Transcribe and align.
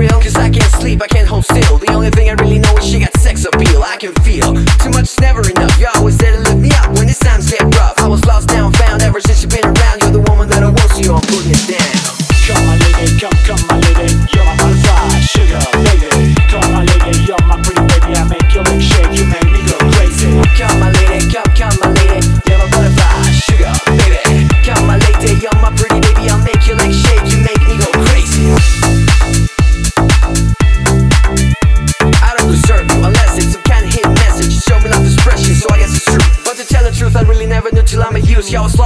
real? 0.00 0.20
Cause 0.20 0.36
I 0.36 0.48
can't 0.48 0.72
sleep, 0.80 1.02
I 1.02 1.06
can't 1.06 1.28
hold 1.28 1.44
still. 1.44 1.76
The 1.76 1.92
only 1.92 2.10
thing 2.10 2.30
I 2.30 2.32
really 2.40 2.58
know 2.58 2.74
is 2.78 2.86
she 2.86 2.98
got 3.00 3.12
sex 3.20 3.44
appeal. 3.44 3.82
I 3.82 3.96
can 3.96 4.14
feel, 4.24 4.54
too 4.80 4.90
much 4.90 5.12
is 5.12 5.20
never 5.20 5.42
enough. 5.48 5.78
You're 5.78 5.94
always 5.96 6.16
there 6.16 6.32
to 6.32 6.40
lift 6.40 6.56
me 6.56 6.70
up 6.80 6.88
when 6.96 7.06
these 7.06 7.18
times 7.18 7.50
get 7.50 7.62
rough. 7.76 7.98
I 7.98 8.08
was 8.08 8.24
lost, 8.24 8.48
now 8.48 8.66
I'm 8.66 8.72
found 8.72 9.02
ever 9.02 9.20
since 9.20 9.42
you've 9.42 9.52
been 9.52 9.64
around. 9.64 9.79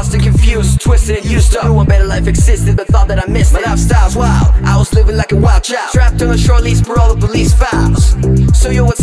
lost 0.00 0.14
and 0.14 0.22
confused, 0.22 0.80
twisted, 0.80 1.22
used 1.26 1.54
up. 1.56 1.64
Knew 1.64 1.78
a 1.78 1.84
better 1.84 2.06
life 2.06 2.26
existed, 2.26 2.74
but 2.74 2.86
thought 2.86 3.06
that 3.08 3.22
I 3.22 3.30
missed 3.30 3.52
it. 3.52 3.60
My 3.60 3.70
lifestyle's 3.72 4.16
wild, 4.16 4.48
I 4.64 4.78
was 4.78 4.94
living 4.94 5.14
like 5.14 5.32
a 5.32 5.36
wild 5.36 5.62
child. 5.62 5.92
Trapped 5.92 6.22
on 6.22 6.30
a 6.30 6.38
short 6.38 6.62
leash 6.62 6.80
for 6.80 6.98
all 6.98 7.14
the 7.14 7.20
police 7.26 7.52
files. 7.52 8.16
So 8.58 8.70
yo, 8.70 8.86
what's 8.86 8.99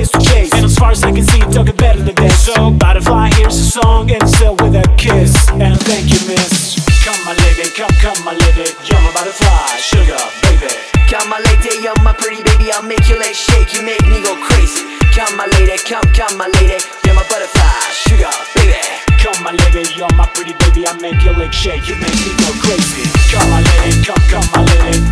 to 0.00 0.20
chase 0.24 0.52
And 0.54 0.64
as 0.64 0.74
far 0.76 0.90
as 0.90 1.04
I 1.04 1.12
can 1.12 1.22
see, 1.22 1.38
you 1.38 1.44
talking 1.52 1.76
better 1.76 2.00
than 2.00 2.14
that 2.16 2.32
So 2.32 2.70
butterfly, 2.70 3.28
here's 3.36 3.58
a 3.60 3.68
song 3.70 4.10
and 4.10 4.24
so 4.24 4.56
with 4.64 4.72
a 4.72 4.88
kiss. 4.96 5.36
And 5.52 5.76
thank 5.84 6.08
you, 6.08 6.16
miss. 6.24 6.80
Come 7.04 7.20
my 7.28 7.36
lady, 7.44 7.68
come, 7.76 7.92
come 8.00 8.16
my 8.24 8.32
lady. 8.32 8.72
You're 8.88 9.02
my 9.04 9.12
butterfly, 9.12 9.76
sugar, 9.84 10.16
baby. 10.48 10.72
Come 11.12 11.28
my 11.28 11.44
lady, 11.44 11.76
you're 11.84 11.98
my 12.00 12.16
pretty 12.16 12.40
baby. 12.40 12.72
I'll 12.72 12.82
make 12.82 13.04
your 13.04 13.20
legs 13.20 13.36
shake, 13.36 13.76
you 13.76 13.84
make 13.84 14.00
me 14.08 14.24
go 14.24 14.32
crazy. 14.48 14.80
Come 15.12 15.36
my 15.36 15.44
lady, 15.60 15.76
come, 15.84 16.08
come 16.16 16.40
my 16.40 16.48
lady. 16.56 16.80
You're 17.04 17.12
my 17.12 17.24
butterfly, 17.28 17.84
sugar, 17.92 18.32
baby. 18.56 18.80
Come 19.20 19.36
my 19.44 19.52
lady, 19.52 19.92
you're 19.92 20.08
my 20.16 20.24
pretty 20.32 20.56
baby. 20.56 20.88
I 20.88 20.96
make 21.04 21.20
your 21.20 21.36
legs 21.36 21.54
shake, 21.54 21.84
you 21.84 22.00
make 22.00 22.16
me 22.16 22.32
go 22.40 22.48
crazy. 22.64 23.04
Come 23.28 23.44
my 23.52 23.60
lady, 23.60 24.00
come, 24.00 24.22
come 24.32 24.46
my 24.56 24.64
lady. 24.64 25.11